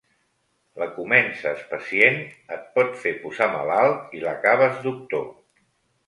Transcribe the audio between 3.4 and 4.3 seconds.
malalt i